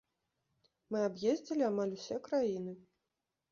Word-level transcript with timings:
Мы 0.95 0.99
аб'ездзілі 1.09 1.63
амаль 1.69 1.95
усе 2.01 2.17
краіны. 2.31 2.77